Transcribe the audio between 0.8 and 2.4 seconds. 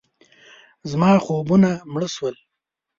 زما خوبونه مړه شول.